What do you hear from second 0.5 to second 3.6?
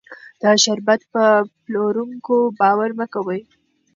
شربت په پلورونکو باور مه کوئ.